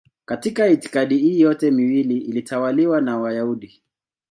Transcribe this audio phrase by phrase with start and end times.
[0.25, 3.83] Katika itikadi hii yote miwili ilitawaliwa na Wayahudi.